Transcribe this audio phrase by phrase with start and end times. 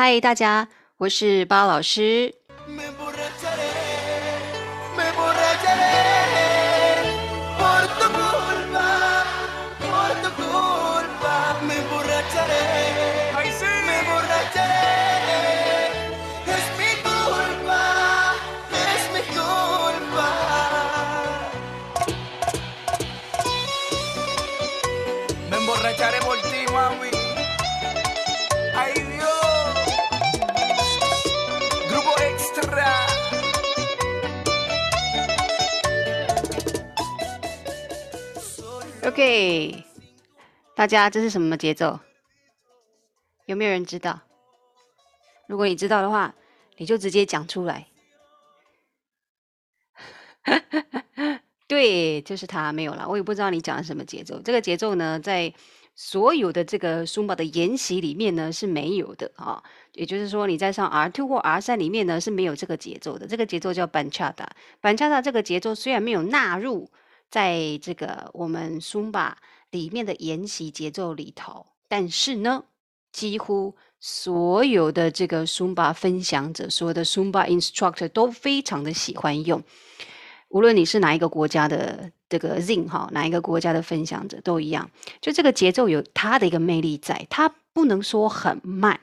[0.00, 0.68] 嗨，大家，
[0.98, 2.32] 我是巴老师。
[39.18, 39.82] OK，
[40.76, 41.98] 大家这是什么节奏？
[43.46, 44.20] 有没有人知道？
[45.48, 46.36] 如果你知道的话，
[46.76, 47.88] 你就直接讲出来。
[51.66, 53.08] 对，就是它没有了。
[53.08, 54.40] 我也不知道你讲的什么节奏。
[54.40, 55.52] 这个节奏呢，在
[55.96, 59.62] 所有的这个 Zumba 的研习里面呢是没有的啊、哦。
[59.94, 63.26] 也就是说，你在上 R two 或 R 三里面呢是没有这个节奏的。
[63.26, 64.46] 这个节奏叫 Banchata。
[64.80, 66.88] Banchata 这个节奏虽然没有纳入。
[67.30, 69.32] 在这个我们 Sumba
[69.70, 72.64] 里面的研习节奏里头，但是呢，
[73.12, 79.62] 几乎所有的这个 Sumba 分享者，所有的 Sumba instructor 都非常的喜欢用。
[80.48, 88.98] 无论你是哪一个国家的这个 Zin 哈，哪一个国家的分享者都一样，就这个节奏有它的一个魅力在，它不能说很慢，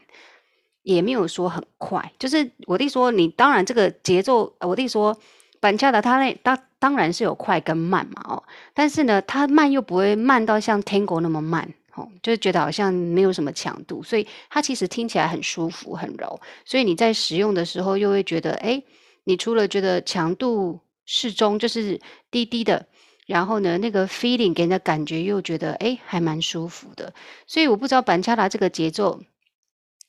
[0.82, 5.16] 也没有说很快，就是我弟说你当然这个节奏，我弟说。
[5.62, 6.56] 板恰的它那他
[6.86, 18.84] 当然是有快跟慢嘛哦，但是呢，它慢又不会慢到像 Tango 那么慢哦，就是觉得好像没有什么强度，所以它其实听起来很舒服很柔，所以你在使用的时候又会觉得哎，
[19.24, 22.86] 你除了觉得强度适中，就是低低的，
[23.26, 27.12] 然后呢，那个 feeling 给人的感觉又觉得哎还蛮舒服的，
[27.48, 29.20] 所以我不知道板恰的这个节奏。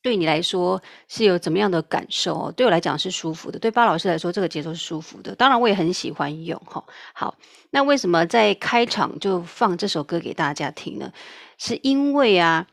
[0.06, 2.52] 对你来说是有怎么样的感受？
[2.52, 5.34] 对我来讲是舒服的，对巴老师来说这个节奏是舒服的。
[5.34, 6.84] 当然我也很喜欢用哈。
[7.12, 7.36] 好，
[7.70, 11.12] 那为什么在开场就放这首歌给大家听呢？
[11.58, 12.68] 是因为啊，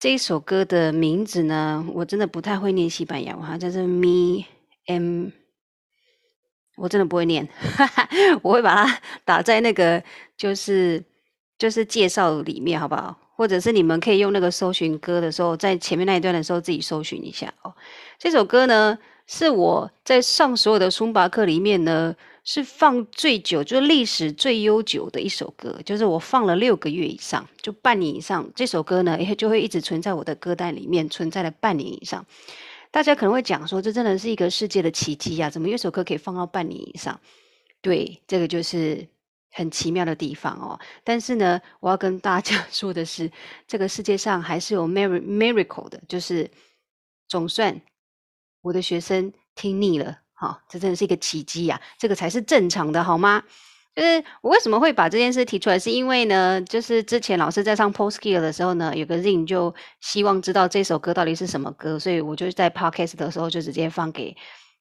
[0.00, 4.42] 这一首歌的名字呢，我真的不太会念西班牙话，叫做 Me
[4.88, 5.28] M，
[6.76, 8.08] 我真的不会念，哈哈，
[8.42, 10.02] 我会把它打在那个
[10.36, 11.04] 就是
[11.56, 13.16] 就是介绍里面，好不好？
[13.36, 17.74] 或者是你们可以用那个搜寻歌的时候，在前面那一段的时候自己搜寻一下哦。
[18.18, 22.14] 这首歌呢，是我在上所有的松巴课里面呢，
[22.44, 28.48] 是放最久，就是历史最悠久的一首歌，就是我放了六个月以上，就半年以上。
[28.54, 32.24] 这首歌呢，也就会一直存在我的歌单里面，存在了半年以上。
[32.90, 37.18] 大家可能会讲说，这真的是一个世界的奇迹呀，怎么一首歌可以放到半年以上？
[37.80, 39.08] 对，这个就是。
[39.56, 43.30] 很奇妙的地方哦，但是呢，我要跟大家 说的是，
[43.68, 46.50] 这个世界上还是有 miracle 的，就是
[47.28, 47.80] 总算
[48.62, 53.44] 我的学生听腻了，哈、哦，这真的是一个奇迹呀，这个才是正常的，好吗？
[53.94, 64.36] 就是我为什么会把这件事提出来，是因为呢，就是之前老师在上 post skill 的时候呢，有个 Zin 就希望知道这首歌到底是什么歌，所以我就在 podcast 的时候就直接放给，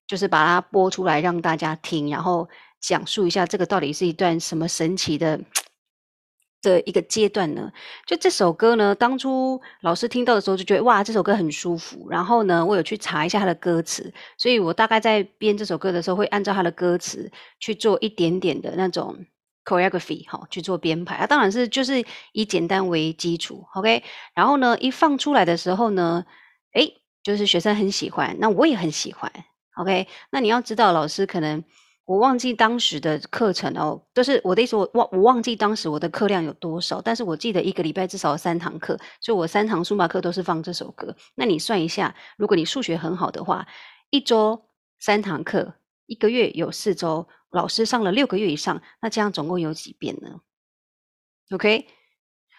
[0.07, 2.49] 就是把它播出来让大家听，然后。
[2.83, 5.39] 讲述一下这个到底是一段什么神奇的
[6.61, 7.71] 的一个阶段呢？
[8.05, 12.09] 就这首歌呢，当初老师听到的时候就觉得哇，这首歌很舒服。
[12.09, 19.25] 然后呢，我有去查一下它的歌词，所以我大概在编这首歌的时候会按照它的歌词去做一点点的那种
[19.63, 21.15] choreography 哈，去做编排。
[21.15, 24.03] 啊，当然是就是以简单为基础，OK。
[24.35, 26.25] 然后呢，一放出来的时候呢，
[26.73, 29.31] 诶，就是学生很喜欢，那我也很喜欢
[29.77, 30.07] ，OK。
[30.31, 31.63] 那你要知道，老师可能。
[32.05, 41.15] 我忘记当时的课程哦，就是我的意思，我忘我忘记当时我的课量有多少，但是我记得一个礼拜至少有三堂课，所以我三堂书法课都是放这首歌。
[41.35, 43.65] 那你算一下，如果你数学很好的话，
[44.09, 44.65] 一周
[44.99, 45.75] 三堂课，
[46.05, 50.41] 一个月有四周，老师上了六个月以上，那这样总共有几遍呢
[51.51, 51.87] ？OK，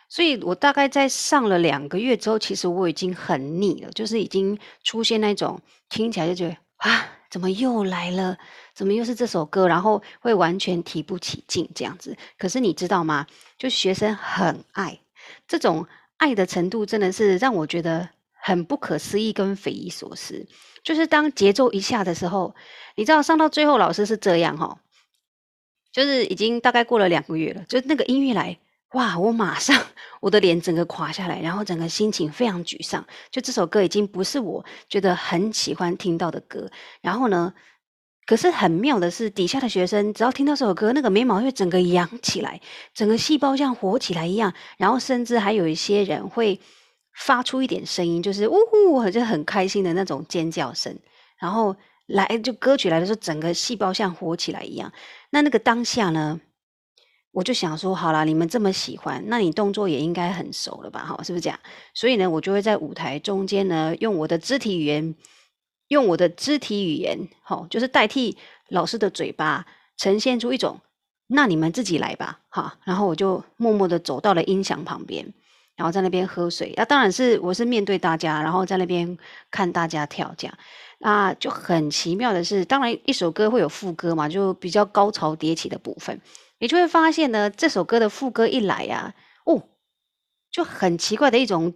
[0.09, 7.11] 所以我大概在上了两个月之后，其实我已经很腻了，就是已经出现那种听起来就觉得啊。
[7.35, 8.39] 怎么又来了？
[8.77, 9.67] 怎么又是这首歌？
[9.67, 12.17] 然后会完全提不起劲这样子。
[12.39, 13.27] 可是你知道吗？
[13.59, 15.01] 就学生很爱
[15.49, 15.85] 这种
[16.17, 18.09] 爱的程度，真的是让我觉得
[18.41, 20.47] 很不可思议跟匪夷所思。
[20.85, 22.55] 就是当节奏一下的时候，
[22.95, 24.79] 你知道上到最后，老师是这样哈，
[25.91, 28.57] 就是已经大概过了两个月了，就那个音乐来。
[28.95, 29.19] 哇！
[29.19, 29.81] 我马上
[30.21, 33.05] 我的脸整个垮下来，然后整个心情非常沮丧。
[33.31, 36.71] 就这首歌已经不是我觉得很喜欢听到的歌。
[37.01, 37.53] 然后呢，
[38.27, 42.61] 可是很妙的是，底下的学生只要听到这首歌，那个眉毛会整个扬起来，
[42.95, 44.55] 整个细胞像活起来一样。
[44.79, 46.61] 然后甚至还有一些人会
[47.15, 50.97] 发出一点声音，就是呜呼，好像很开心的那种尖叫声。
[51.39, 51.77] 然后
[52.07, 54.93] 来就歌曲来的时候，整个细胞像活起来一样。
[55.31, 56.41] 那那个当下呢，
[57.35, 61.05] 我就想说，好啦，你们这么喜欢，那你动作也应该很熟了吧？
[61.05, 61.59] 哈，是不是这样？
[61.93, 65.17] 所以呢，我就会在舞台中间呢，用我的肢体语言，
[65.89, 68.39] 用我的肢体语言，好，就是代替
[68.69, 69.67] 老师的嘴巴，
[69.97, 70.79] 呈现出一种，
[71.27, 72.79] 那你们自己来吧，哈。
[72.85, 75.27] 然后我就默默的走到了音响旁边，
[75.75, 76.73] 然后在那边喝水。
[76.75, 79.19] 啊，当然是我是面对大家，然后在那边
[79.51, 80.57] 看大家跳这样。
[81.01, 86.21] 啊，就很奇妙的是，当然一首歌会有副歌嘛，就比较高潮迭起的部分。
[86.65, 89.15] 你就会发现呢，这首歌的副歌一来呀，
[89.45, 89.69] 哦，
[90.51, 91.75] 就很奇怪的一种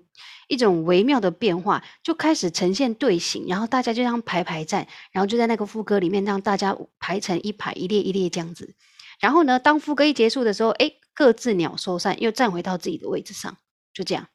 [0.49, 8.75] 一种微妙的变化，就开始呈现队形，然后大家就这样排排站，然后就在那个副歌里面让大家排成一排，一列一列这样子。
[9.21, 13.59] 然后呢，当副歌一结束的时候，哎，各自鸟兽散，又站回到自己的位置上，
[13.93, 14.27] 就这样。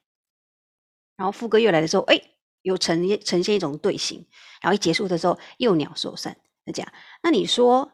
[1.18, 2.22] 然后副歌又来的时候，哎，
[2.62, 4.24] 又呈现呈现一种队形，
[4.62, 6.94] 然后一结束的时候又鸟兽散，就这样。
[7.24, 7.92] 那你说？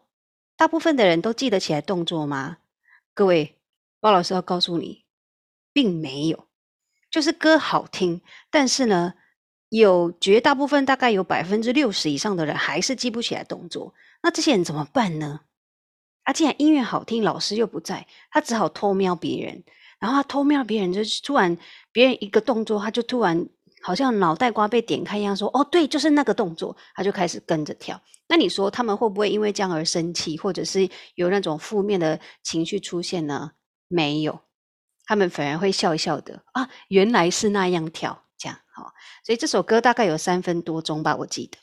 [0.60, 2.58] 大部分的人都记得起来动作吗？
[3.14, 3.56] 各位，
[4.02, 5.06] 包老师要告诉你，
[5.72, 6.48] 并没有。
[7.10, 8.20] 就是歌好听，
[8.52, 9.14] 但是呢，
[9.70, 13.94] 有绝大部分，大概有百分之六十以上的人还是记不起来动作。
[14.22, 15.40] 那这些人怎么办呢？
[16.24, 19.64] 啊，既然音乐好听，老师又不在，他只好偷瞄别人。
[19.98, 21.58] 然后他偷瞄别人，就突然
[21.94, 23.48] 别人一个动作，他就突然。
[23.82, 28.02] 好像脑袋瓜被点开一样，说：“哦，对，就是那个动作。”他就开始跟着跳。
[28.28, 33.52] 那你说他们会不会因为这样而生气，或者是有那种负面的情绪出现呢？
[33.88, 34.42] 没有，
[35.06, 38.94] 他们反而会笑一笑的啊，原来是那样跳，这样好。
[39.26, 41.58] 所以这首歌大概有三分多钟吧，我记得。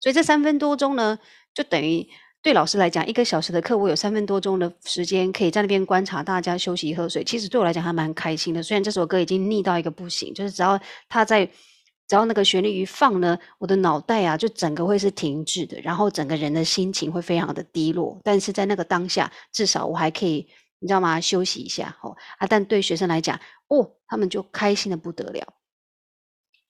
[0.00, 1.18] 所以这三分多钟呢，
[1.54, 2.08] 就等于。
[2.48, 7.22] 对老师来讲，一个小时的课，我有三分多钟的时间可以在那边观察大家休息喝水。
[7.22, 8.62] 其实对我来讲还蛮开心的。
[8.62, 10.80] 虽然这首歌已经腻到一个不行，就是只要
[11.10, 18.18] 他在，只要那个旋律一放呢，我的脑袋啊就整个会是停滞的，然后整个人的心情会非常的低落。
[18.24, 20.48] 但是在那个当下，至少我还可以，
[20.78, 21.20] 你知道吗？
[21.20, 22.46] 休息一下哦啊！
[22.48, 25.46] 但对学生来讲，哦，他们就开心的不得了。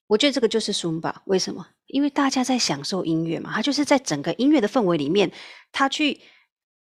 [0.09, 1.63] 我觉得这个就是 Sumba，为什么？
[1.85, 5.31] 因为大家在享受音乐嘛，他就是在整个音乐的氛围里面，
[5.71, 6.19] 他去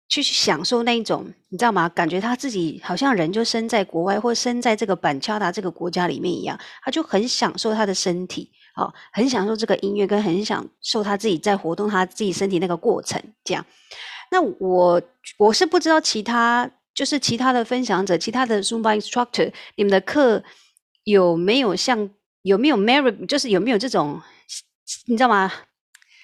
[0.08, 1.86] 去享受那一种，你知道吗？
[1.90, 13.22] 感觉他自己好像人就身在国外，或身在这个板桥达这个国家里面一样，他就很享受他的身体，哦，很享受这个音乐，跟很享受他自己在活动他自己身体那个过程。
[13.44, 13.62] 这样，
[14.30, 15.02] 那我
[15.38, 20.42] 我是不知道其他就是其他的分享者，其他的 Sumba instructor，你们的课
[21.04, 22.08] 有没有像？
[22.42, 23.26] 有没有 Mary？
[23.26, 24.20] 就是有没有这种，
[25.06, 25.52] 你知道吗？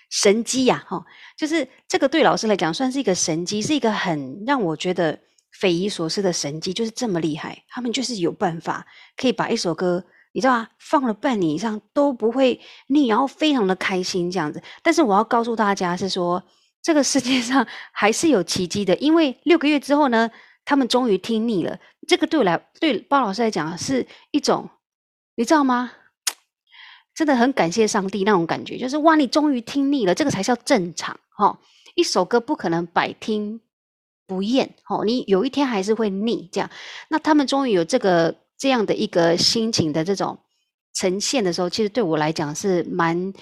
[0.09, 1.05] 神机呀，哈，
[1.37, 5.19] 就是这个对老师来讲算是一个神机，是一个很让我觉得
[5.51, 7.65] 匪夷所思的神机，就是这么厉害。
[7.69, 8.87] 他们就是有办法
[9.17, 10.69] 可以把一首歌，你知道吗？
[10.79, 14.63] 放了半年以上都不会腻，然后非常的开心这样子。
[14.81, 16.43] 但是我要告诉大家是说，
[16.81, 20.31] 这个世界上还是有奇迹的，因为六个月之后呢，
[20.65, 21.79] 他们终于听腻了。
[22.07, 24.71] 这个对我来，对包老师来讲是一种，
[25.35, 25.91] 你知道吗？
[27.17, 31.59] 真的很感谢上帝那种感觉，就是哇，你终于听腻了，这个才叫正常哈、哦。
[31.95, 33.59] 一首歌不可能百听
[34.27, 36.71] 不厌，哈、哦，你有一天还是会腻这样。
[37.09, 40.39] 那他们终于有这个这样的一个心情的这种
[40.93, 43.33] 呈现的时候，其实对我来讲是蛮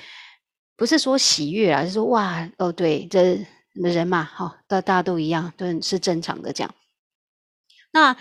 [0.76, 6.72] 不是说喜悦啊，是说哇哦，对，这人嘛，哈、哦，大大家都一样，都是正常的这样。
[7.92, 8.16] 那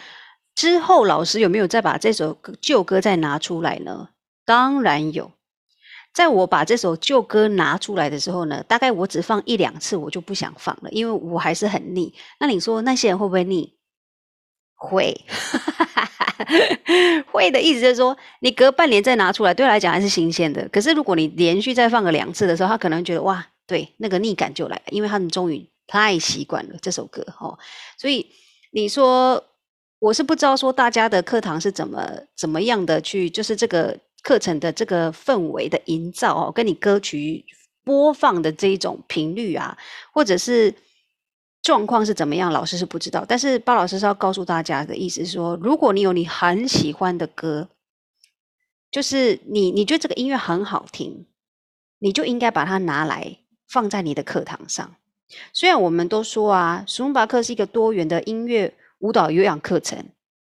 [0.55, 4.09] 之后老师有没有再把这首旧歌再拿出来呢？
[4.45, 5.31] 当然有。
[6.13, 12.13] 在我把这首旧歌拿出来的时候呢，大概我只放一两次，我就不想放了，因为我还是很腻。
[12.39, 13.73] 那你说那些人会不会腻？
[14.75, 15.19] 会，
[17.31, 20.69] 会的意思就是说，你隔半年再拿出来，对他来讲还是新鲜的。
[20.69, 27.57] 可是如果你连续再放个两次的时候，他可能觉得哇，对，那个腻感就来了，因为他们终于太习惯了这首歌哦。
[27.97, 28.27] 所以
[28.71, 29.43] 你说，
[29.99, 33.97] 我是不知道说大家的课堂是怎么怎么样的去，就是这个。
[34.23, 37.45] 课程的这个氛围的营造哦，跟你歌曲
[37.83, 39.77] 播放的这一种频率啊，
[40.13, 40.73] 或者是
[41.61, 43.25] 状况是怎么样，老师是不知道。
[43.27, 47.67] 但是包老师是要告诉大家的意思是说，如果你有你很喜欢的歌，
[48.89, 51.25] 就是你你觉得这个音乐很好听，
[51.99, 54.95] 你就应该把它拿来放在你的课堂上。
[55.51, 60.05] 虽然我们都说啊，苏巴课是一个多元的音乐舞蹈有氧课程。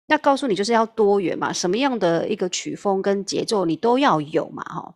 [0.06, 4.94] 那告诉你就是要多元嘛，什么样的一个曲风跟节奏你都要有嘛，哈。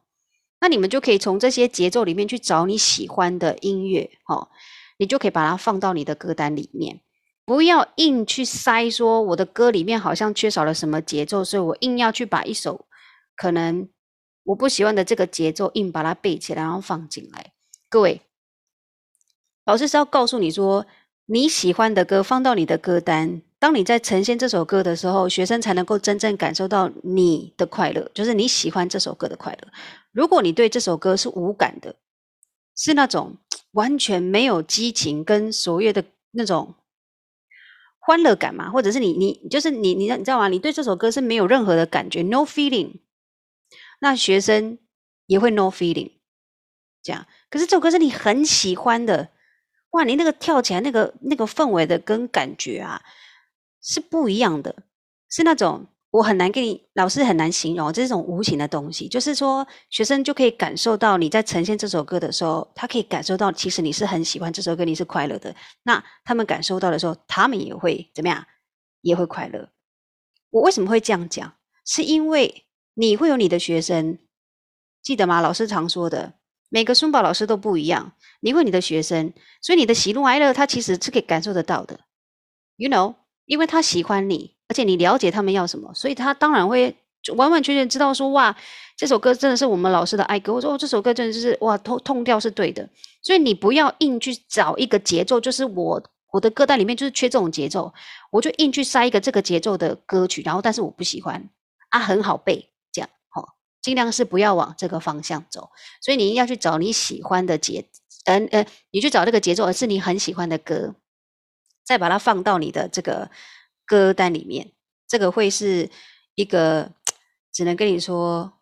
[0.60, 4.50] 那你们就可以从这些节奏里面去找你喜欢的音乐，哈，
[4.98, 7.00] 你就可以把它放到你的歌单里面，
[7.46, 12.86] 不要硬去塞说我的歌里面好像缺少了什么节奏，所以我硬要去把一首
[13.34, 13.88] 可能
[14.44, 17.52] 我不喜欢的这个节奏，硬把它背起来，然后放进来。
[17.88, 18.20] 各位，
[19.64, 20.86] 老师是要告诉你说，
[21.24, 29.68] 你喜欢的歌放到你的歌单，当你在呈现这首歌的时候，学生才能够真正感受到你的快乐，就是你喜欢这首歌的快乐。
[30.10, 31.94] 如果你对这首歌是无感的，
[32.74, 33.36] 是那种
[33.72, 36.02] 完全没有激情跟所谓的
[36.32, 36.74] 那种。
[38.02, 40.48] 欢乐感嘛，或者是你你就是你你你知道吗？
[40.48, 42.94] 你对这首歌是没有任何的感觉，no feeling。
[44.00, 44.78] 那学生
[45.26, 46.10] 也会 no feeling，
[47.02, 47.26] 这样。
[47.50, 49.28] 可是这首歌是你很喜欢的，
[49.90, 53.02] 哇，你那个跳起来那个那个氛围的跟感觉啊，
[53.82, 54.84] 是不一样的，
[55.28, 55.86] 是那种。
[56.12, 65.54] 我很难给你，老师很难形容这是一种无形的东西，就是说学生就可以感受到你在呈现这首歌的时候，他可以感受到其实你是很喜欢这首歌，你是快乐的。
[65.84, 68.44] 那他们感受到的时候，他们也会怎么样？
[69.02, 69.68] 也会快乐。
[70.50, 71.54] 我为什么会这样讲？
[71.86, 74.18] 是因为你会有你的学生，
[75.00, 75.40] 记得吗？
[75.40, 76.34] 老师常说的，
[76.70, 78.14] 每个书宝老师都不一样。
[78.40, 79.32] 你会你的学生，
[79.62, 82.00] 所以你的喜怒哀乐，他其实是可以感受得到的。
[82.74, 83.14] You know，
[83.50, 84.54] 因为他喜欢你。
[84.68, 86.94] 而且你了解他们要什么，所以他当然会
[87.34, 88.56] 完完全全知道说，哇，
[88.96, 90.54] 这首歌真的是我们老师的爱歌。
[90.54, 92.88] 我说哦，这首歌真的是哇，痛痛调是对的。
[93.20, 96.00] 所以你不要硬去找一个节奏，就是我
[96.32, 97.92] 我的歌单里面就是缺这种节奏，
[98.30, 101.50] 我就硬去塞一个这个节奏的歌曲，然后但是我不喜欢
[101.88, 103.42] 啊，很好背这样，哦，
[103.82, 105.68] 尽量是不要往这个方向走。
[106.00, 107.84] 所以你一定要去找你喜欢的节，
[108.26, 110.94] 嗯呃，你去找这个节奏，而是你很喜欢的歌，
[111.90, 113.28] 再把它放到你的这个。
[113.90, 114.70] 歌单里面，
[115.08, 115.90] 这个会是
[116.36, 116.92] 一个，
[117.52, 118.52] 只能跟你说，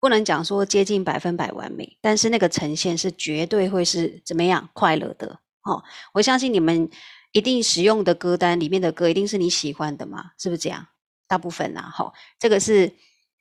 [0.00, 5.84] 不能讲说接近百分百完美，但是那个呈现是绝对会是怎么样快乐的哦。
[6.14, 6.90] 我相信你们
[7.30, 10.88] 一定使用的歌单里面的歌，一定是你喜欢的嘛，是不是这样？
[11.28, 12.92] 大部分啊，好，这个是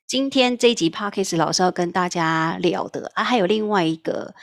[0.06, 4.36] 今天这一集 Podcast 老师要跟大家聊的啊，还有另外一个。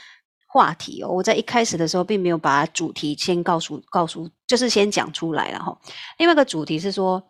[0.51, 5.79] 话题哦，我在一开始的时候并没有把主题先告诉告诉，就是先讲出来了哈。
[6.17, 7.21] 另外一个主题是说，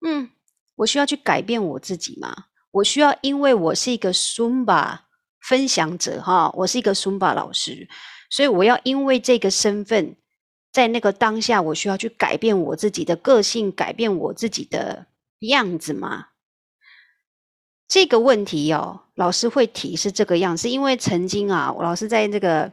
[0.00, 0.30] 嗯，
[0.76, 2.34] 我需要去改变我自己吗？
[2.70, 5.00] 我需要，因为我是一个 Sumba
[5.42, 7.86] 分享者哈，我是一个 Sumba 老师，
[8.30, 10.16] 所以我要因为这个身份，
[10.72, 15.06] 在那个当下，我需要去改变我自己的个性，改变我自己的
[15.40, 16.28] 样子吗？
[17.86, 22.72] 这个问题哦，老师会提是这个样子，因为曾经啊，老师在这个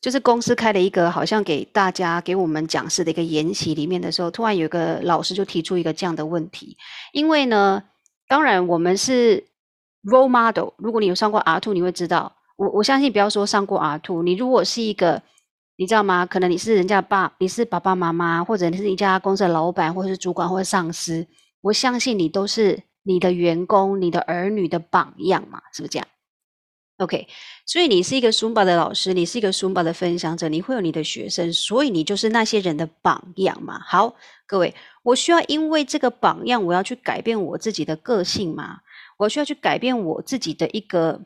[0.00, 6.76] 就是公司开了一个好像给大家给我们讲师的一个研习里面的时候，突然有一个老师就提出一个这样的问题，
[7.12, 7.82] 因为呢，
[8.28, 9.44] 当然我们是
[10.04, 15.20] role model，如果你有上过 R two，你会知道，我我相信不要说上过 R two，你如果是一个，
[15.76, 16.24] 你知道吗？
[16.24, 21.26] 可能你是人家爸，你是爸爸妈妈，或者你是一家公司的老板，或者是主管，或者上司，
[21.62, 22.84] 我相信你都是。
[23.04, 26.06] 你的员工、你的儿女的榜样嘛，是不是这样
[26.98, 27.26] ？OK，
[27.66, 33.80] 所以你是一个 Sumba 的老师，你是一个 Sumba 的分享者，你会有你的学生，所以你就是那些人的榜样嘛。
[33.80, 34.14] 好，
[34.46, 38.82] 各位，我需要因为这个榜样，我要去改变我自己的个性吗？
[39.16, 41.20] 我需要去改变我自己的一个，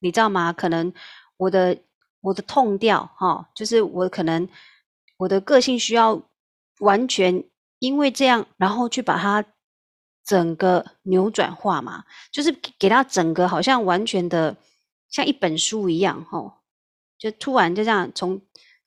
[0.00, 0.52] 你知道吗？
[0.52, 0.92] 可能
[1.38, 1.76] 我的
[2.20, 4.48] 我的 tone 调哈，就是我可能
[5.16, 6.22] 我的个性需要
[6.78, 7.42] 完全
[7.80, 9.44] 因为这样，然后去把它。
[10.26, 14.56] 整个扭转化嘛，就是给他整个好像完全的
[15.08, 16.52] 像一本书一样，吼，
[17.16, 18.42] 就突然就这样从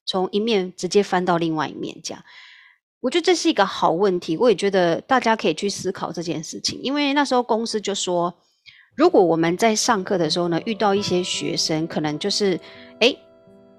[0.05, 2.21] 从一面直接翻到另外一面，这样，
[2.99, 8.35] 我觉得这是一个好问题，我也觉得大家可以去思考这件事情，因为那时候公司就说，
[8.97, 12.59] 如果我们在上课的时候呢，遇到一些学生，可能就是
[12.99, 13.17] 诶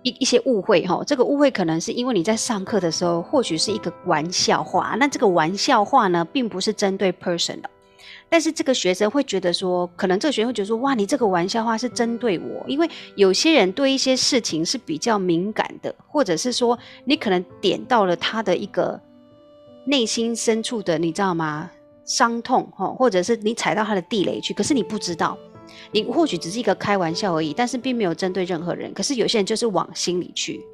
[0.03, 4.97] 一一些误会哈，这个误会可能是因为你在上课的时候，或许是一个玩笑话。
[4.99, 7.69] 那这个玩笑话呢，并不是针对 person 的，
[8.29, 18.99] 但是这个学生会觉得说，可能这个学生会觉得说，哇，你这个玩笑话是针对我，因为有些人对一些事情是比较敏感的，或者是说你可能点到了他的一个
[19.85, 21.71] 内心深处的，你知道吗？
[22.07, 25.37] 伤痛哈，或者是你踩到他的地雷去，可是你不知道。
[25.93, 28.93] 你或许只是一个开玩笑而已，但是并没有针对任何人。
[28.95, 30.65] 可是有些人就是往心里去，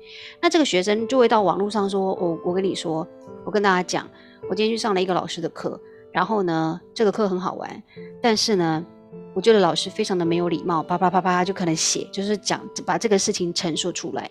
[0.43, 3.07] 那这个学生就会到网络上说：“我我跟你说，
[3.45, 4.07] 我跟大家讲，
[4.51, 5.81] 我今天去上了一个老师的课，
[6.13, 7.83] 然后呢，这个课很好玩，
[8.21, 8.85] 但是呢，
[9.33, 14.31] 我觉得老师非常的没有礼貌，啪啪啪啪就可能写，就是讲把这个事情陈述出来。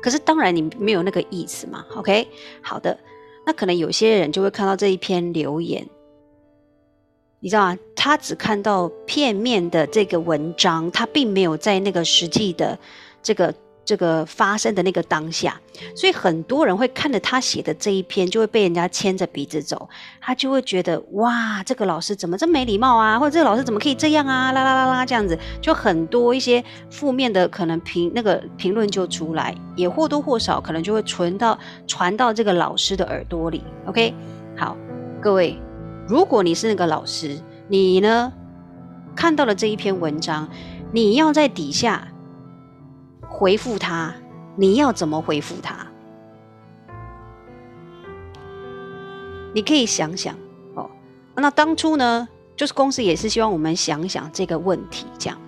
[0.00, 2.28] 可是当然你没有那个意思嘛，OK？
[2.62, 2.96] 好的，
[3.44, 5.86] 那可能有些人就会看到这一篇留言。”
[7.40, 7.78] 你知道吗？
[7.96, 12.78] 他只看到片面的这个文章，他并没有在那个实际的
[13.22, 15.58] 这个这个发生的那个当下，
[15.94, 19.88] 所以很多人会看着他写的这一篇，就会被人家牵着鼻子走，
[20.20, 33.62] 他就会觉得哇，这个老师怎么这么没礼貌啊，或者这个老师怎么可以这样啊，啦啦啦啦这样子，就很多一些负面的可能评那个评论就出来，也或多或少可能就会传到传到这个老师的耳朵里。
[33.86, 34.14] OK，
[34.56, 34.76] 好，
[35.20, 35.58] 各位，
[36.10, 37.38] 如果你是那个老师，
[37.68, 38.32] 你呢
[39.14, 40.48] 看到了这一篇文章，
[40.90, 42.08] 你要在底下。
[43.28, 44.12] 回复他，
[44.56, 45.86] 你要怎么回复他？
[49.54, 50.34] 你可以想想
[50.74, 50.90] 哦。
[51.36, 55.38] 那当初呢，就是公司也是希望我们想想这个问题，这样。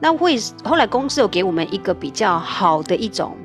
[0.00, 3.36] 那会后来公司有给我们一个比较好的一种，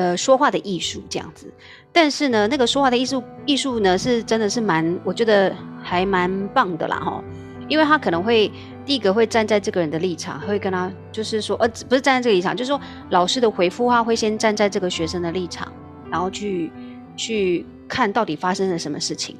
[0.00, 1.52] 呃，说话的艺术这样子。
[1.92, 7.22] 但是呢，那个说话的艺术艺术呢，是真的是蛮，我觉得还蛮棒的啦，哈。
[7.68, 8.50] 因为他可能会
[8.86, 12.80] 第一个会站在这个人的立场，会跟他就是说，呃，不是站在这个立场，就是说
[13.10, 15.70] 老师的回复话会先站在这个学生的立场，
[16.10, 16.72] 然后去
[17.14, 19.36] 去看到底发生了什么事情。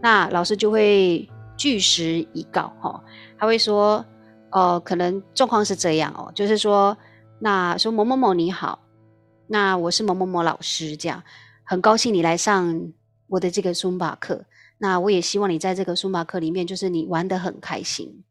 [0.00, 3.00] 那老师就会据实以告，哈，
[3.38, 4.04] 他会说，
[4.50, 6.96] 呃，可能状况是这样哦，就是说，
[7.38, 8.80] 那说某某某你好，
[9.48, 11.22] 那我是某某某老师，这样
[11.64, 12.92] 很高兴你来上
[13.26, 14.44] 我的这个 Zumba 课。
[14.80, 18.22] 那我也希望你在这个书马课里面，就是你玩得很开心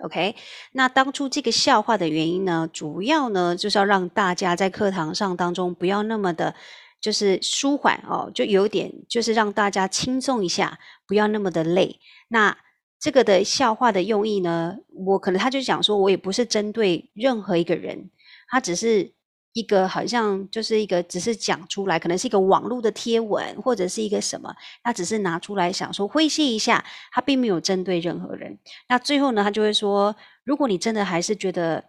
[0.00, 0.36] ，OK？
[0.72, 6.54] 那当初这个笑话的原因呢，主要呢就是要让大家在课堂上当中不要那么的，
[7.00, 11.98] 就是舒缓哦，就有点就是让大家轻松一下，不要那么的累。
[12.28, 12.58] 那
[13.00, 18.10] 这个的笑话的用意呢，我可能他就讲说，我也不是针对任何一个人，
[18.48, 19.14] 他只是。
[19.54, 28.58] 一个好像就是一个只是讲出来，可能是一个网络的贴文，或者是一个什么，他只是拿出来想说诙谐一下，他并没有针对任何人。
[28.88, 31.84] 那最后呢，他就会说，如果你真的还是觉得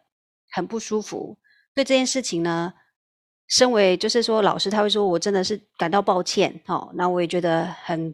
[0.51, 1.37] 很不舒服，
[1.73, 2.73] 对这件事情呢，
[3.47, 8.13] 身为就是说老师，他会说我真的是感到抱歉，哦，那我也觉得很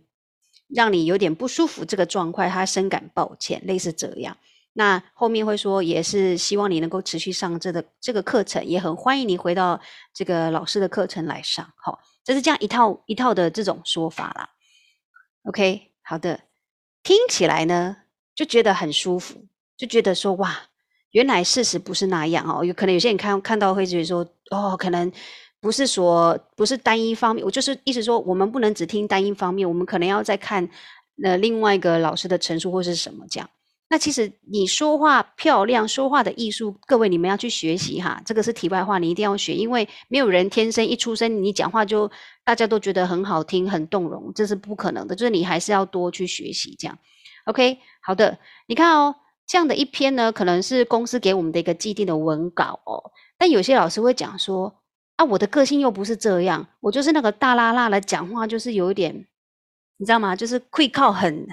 [0.67, 4.37] 让你有点不舒服这个状况，他深感抱歉，类似这样。
[4.73, 9.79] 那后面会说，也是希望你能够持续上这个这个课程，也很欢迎你回到
[10.13, 11.67] 这个老师的课程来上。
[11.75, 14.49] 好，这是这样一套一套的这种说法啦。
[15.43, 16.41] OK，好的，
[17.03, 17.97] 听起来呢
[18.35, 20.55] 就觉得很舒服，就觉得说哇，
[21.11, 22.63] 原来事实不是那样哦。
[22.63, 25.11] 有可能有些人看看到会觉得说，哦，可能
[25.59, 30.69] 不是说不是单一方面，我就是意思说，我们不能只听单一方面，我们可能要再看
[31.23, 33.49] 呃另外一个老师的陈述或是什么这样。
[33.91, 38.21] 那其实你说话漂亮，说话的艺术，各位你们要去学习哈。
[38.23, 42.09] 这个是题外话，你一定要学，因为没有人天生一出生你讲话就
[42.43, 45.15] 大家都觉得很好听、很动容，这是不可能的。
[45.15, 46.95] 就是你还是要多去学习这样。
[47.45, 49.15] OK，好的，你看哦，
[49.47, 53.11] 这样的一篇呢，可能是公司给我们的一个既定的文稿哦。
[53.39, 54.71] 但有些老师会讲说
[55.15, 59.25] 啊，我的个性又不是这样，我就是那个大剌剌的讲话，就是有一点，
[59.97, 60.35] 你知道吗？
[60.35, 61.47] 就是会靠很。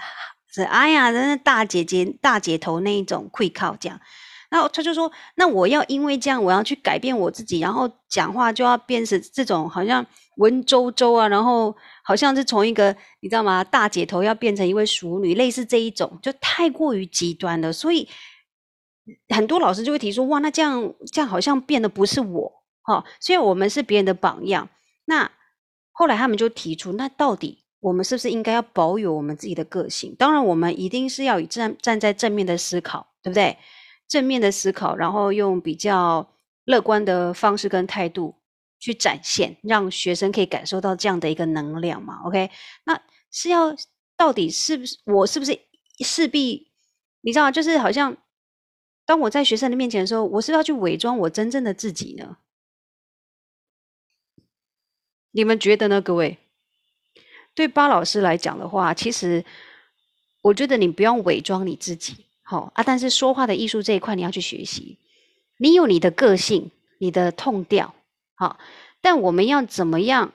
[0.56, 4.00] 是哎呀，人家大姐姐、大姐头那一种会靠这样，
[4.48, 10.06] 然后他就说：“那我要因为这样，我要去改变我自己，然后讲话就要变成这种好像
[10.38, 13.62] 文绉绉啊，然后好像是从一个你知道吗？
[13.62, 17.70] 大姐头要变成一位淑女，类似这一种，就太过于极端了。
[17.70, 18.08] 所以
[19.28, 24.70] 很多老师就会提出：哇，那这样这样好像变得不是我哈，虽然我们是别人的榜样。
[25.04, 25.30] 那
[25.92, 30.14] 后来他们就提出：那到底？”我们是不是应该要保有我们自己的个性？
[30.18, 33.56] 当然，我们一定是要以站站在正面的思考，对不对？
[34.08, 36.32] 正面的思考，然后用比较
[36.64, 38.36] 乐观的方式跟态度
[38.78, 42.50] 去展现，让学生可以感受到这样的一个能量嘛？OK？
[42.84, 43.74] 那是要
[44.16, 45.58] 到底是不是我是不是
[46.04, 46.70] 势必
[47.20, 48.16] 你知道，就是好像
[49.04, 52.38] 当我在学生的面前的时候，我是要去伪装我真正的自己呢？
[55.32, 56.38] 你们觉得呢，各位？
[57.56, 59.42] 对巴老师来讲的话，其实
[60.42, 62.84] 我觉得你不用伪装你自己，好啊。
[62.84, 64.98] 但是说话的艺术这一块，你要去学习。
[65.58, 67.94] 你有你的个性，你的痛调，
[68.34, 68.58] 好。
[69.00, 70.34] 但我们要怎么样，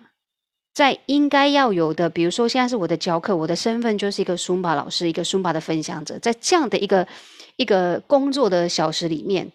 [0.73, 7.07] 在应该要有的，比如说现在是我的教课，我的身份就是一个 Zumba 老师，一个 Zumba 的分享者，在这样的一个
[7.57, 9.51] 一个工作的小时里面，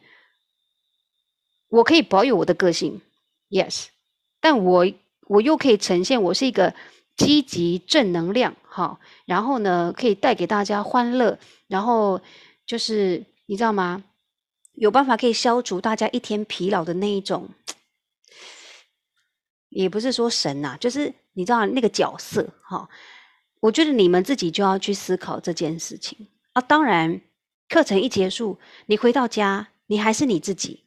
[1.68, 3.00] 我可以保有我的个性
[3.50, 3.86] ，yes，
[4.40, 4.86] 但我
[5.26, 6.72] 我又可以呈现我是一个。
[7.16, 12.20] 积极正能量，好，然后呢，可以带给大家欢乐，然后
[12.66, 14.04] 就是你知道吗？
[14.74, 17.48] 有办法可以消除大家一天疲劳的那一种，
[19.70, 22.88] 也不是说神呐、啊，就是你知道那个角色，哈。
[23.60, 26.60] 我觉得你们自己就要去思考这件事情啊。
[26.60, 27.22] 当然，
[27.68, 30.84] 课程一结束，你回到家，你还是你自己，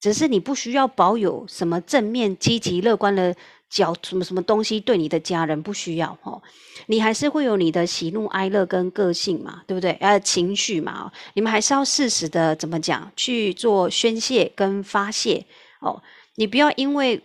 [0.00, 3.36] 只是你不需要保有什么正面、积极、乐观的
[3.68, 6.42] 角，什么什么东西对你的家人不需要哦。
[6.86, 9.92] 你还是会有你的喜怒哀乐跟个性嘛，对不对？
[10.00, 15.44] 呃，情绪嘛，你们还是要适时的怎么讲去做宣泄跟发泄
[15.80, 16.02] 哦。
[16.36, 17.22] 你不要因为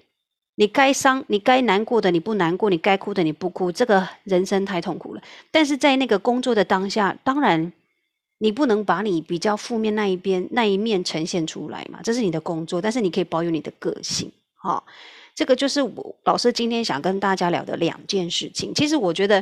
[0.55, 5.21] 你该伤、你该难过的你不难过，你该哭的你不哭，这个人生太痛苦了。
[5.49, 7.71] 但是在那个工作的当下，当然。
[8.37, 14.83] 你不能把你比较负面那一边那一面呈现出来嘛，这是你的工作，但是你可以保有你的个性，哈、
[15.33, 18.73] 这个就是我老师今天想跟大家聊的两件事情。
[18.73, 19.41] 其实我觉得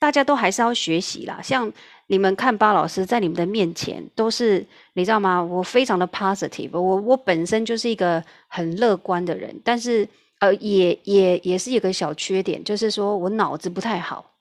[0.00, 1.72] 大家都还是要学习啦，像
[2.08, 5.40] 你们看巴老师在你们的面前都是，你知道吗？
[5.40, 10.06] 我非常的 positive，我我本身就是一个很乐观的人，但是
[10.40, 14.32] 呃，也也也是有个小缺点，就是说我脑子不太好，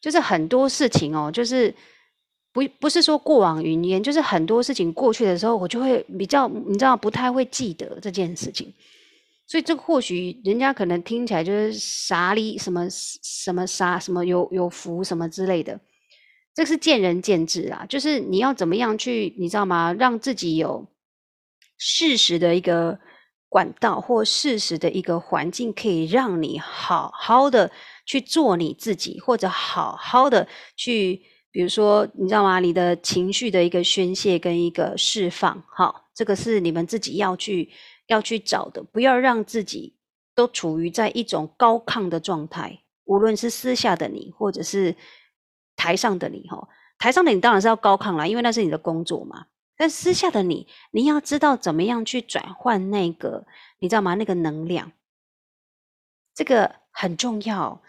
[0.00, 1.72] 就是很多事情哦，就是。
[2.58, 8.74] 不不是说过往云烟，就是很多事情过去的时候，我就会比较，你知道，不太会记得这件事情。
[9.46, 15.78] 所以这个或许人家可能听起来就是啥哩什么什么啥什么有有福什么之类的，
[16.52, 17.86] 这是见仁见智啊。
[17.88, 19.92] 就是你要怎么样去，你知道吗？
[19.92, 20.84] 让自己有
[21.78, 22.98] 适时的一个
[23.48, 27.70] 管道或适时的一个环境，可以让你好好的
[28.04, 31.22] 去做你自己，或者好好的去。
[31.50, 32.60] 比如说，你知道吗？
[32.60, 37.70] 你的情绪的一个宣泄跟一个释放，好，这个是你们自己要去
[38.06, 38.82] 要去找的。
[38.82, 39.96] 不要让自己
[40.34, 44.94] 都处于在一种高亢的状态，无论是私下的你，或者是
[45.74, 49.46] 台上的你，哈，台上的你当然是要高亢啦，因为那是你的工作嘛。
[49.76, 53.46] 但私下的你，你要知道怎么样去转换那个，
[53.78, 54.14] 你知道吗？
[54.14, 54.92] 那个能量，
[56.34, 57.80] 这个很重要。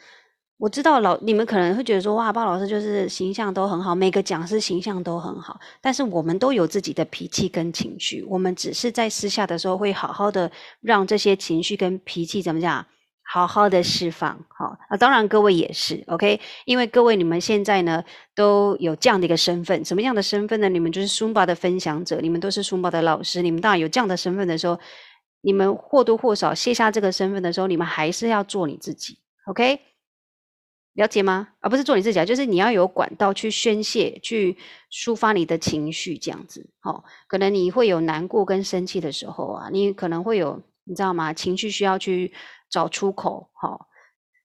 [0.59, 12.85] 我知道老你们可能会觉得说，哇，巴老师就是形象都很好，每个讲师形象都很好，但是我们都有自己的脾气跟情绪，我们只是在私下的时候会好好的让这些情绪跟脾气怎么讲，
[13.23, 18.03] 好好的释放，好啊，当然各位也是，OK，因为各位你们现在呢
[18.35, 20.67] 都有这样的一个身份，什么样的身份呢？
[20.67, 24.77] 你们就是 Zumba 的分享者，你们都是 Zumba 的老师，你们当然有这样的身份的时候，
[25.39, 29.79] 你们或多或少卸下这个身份的时候，你们还是要做你自己，OK。
[30.99, 31.47] 了解吗？
[31.61, 34.57] 而、啊、不是做你自己啊，就是你要有管道去宣泄、去
[34.91, 36.69] 抒发你的情绪，这样子。
[36.83, 41.31] 哦，可能你会有难过跟生气的时候啊，你可能会有，你知道吗？
[41.33, 42.33] 情绪需要去
[42.69, 43.49] 找出口。
[43.53, 43.85] 好、哦，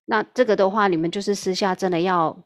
[0.05, 2.45] 那这个的话，你们就是私下真的要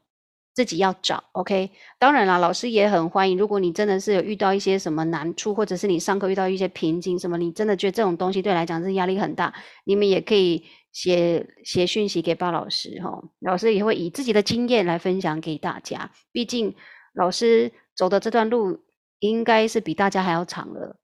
[0.55, 1.23] 自己要找。
[1.33, 1.69] OK，
[1.99, 3.37] 当然啦，老师也很欢迎。
[3.37, 10.65] 如果你真的是有遇到一些什么难处，或者是你上课遇到一些瓶颈，什么你真的觉得这种东西对来讲是压力很大，你们也可以。
[10.91, 16.12] 写写讯息给巴老师哈，老师也会以自己的经验来分享给大家。
[16.32, 16.75] 毕竟
[17.13, 18.80] 老师走的这段路
[19.19, 20.97] 应该是比大家还要长了，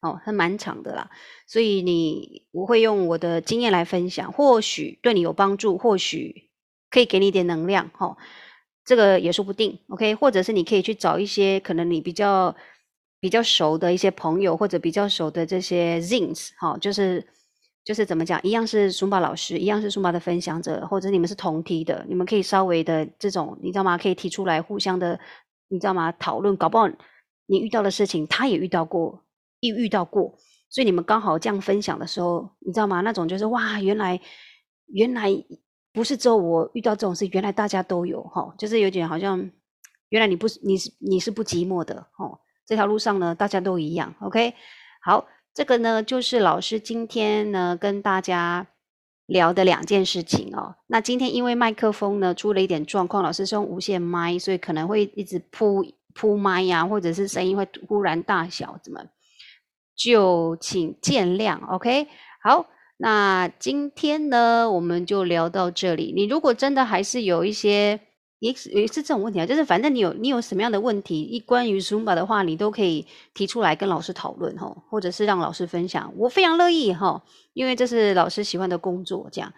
[0.00, 1.08] 哦，还蛮长的啦。
[1.46, 6.50] 所以你我会用我的经验来分享，或许对你有帮助，或许
[6.90, 8.16] 可以给你一点能量哈。
[8.84, 10.16] 这个也说不定，OK？
[10.16, 12.56] 或者是你可以去找一些可能你比较
[13.20, 17.24] 比较熟的一些朋友，或者比较熟的这些 Zins 哈，就是。
[17.82, 23.96] 就是怎么讲，一样是书法老师，一样是书法的分享者，或者你们是同梯的，你们可以稍微的这种，你知道吗？
[23.96, 25.18] 可以提出来互相的，
[25.68, 26.12] 你知道吗？
[26.12, 26.88] 讨论，搞不好
[27.46, 29.24] 你遇到的事情，他也遇到过，
[29.60, 30.36] 也遇到过，
[30.68, 33.00] 所以你们刚好这样分享的时候，你知道吗？
[33.00, 34.20] 那种就是哇，原来
[34.86, 35.30] 原来
[35.92, 39.50] 不是只有我遇到这种事，原来大家都有哈，就是有点好像，
[40.10, 44.54] 原来你不是你是你是不寂寞的哦，这条路上呢，大家都一样，OK，
[45.02, 45.26] 好。
[45.52, 48.68] 这个呢，就是老师今天呢跟大家
[49.26, 50.76] 聊的两件事情哦。
[50.86, 55.84] 那今天因为麦克风呢出了一点状况，老师是用无线麦，所以可能会一直扑
[56.14, 59.00] 扑麦呀，或者是声音会忽然大小，怎么
[59.96, 62.06] 就请见谅，OK？
[62.42, 66.12] 好，那今天呢我们就聊到这里。
[66.14, 68.00] 你如果真的还是有一些。
[68.40, 77.22] 也是也是这种问题啊，就是反正你有你有什么样的问题，一关于 Zumba 的话，你都可以提出来跟老师讨论哈，或者是让老师分享，我非常乐意哈，
[77.52, 79.52] 因为这是老师喜欢的工作，这样。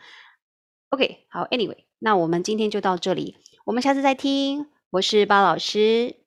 [0.90, 6.21] OK，好，Anyway，那我们今天就到这里，我们下次再听，我是包老师。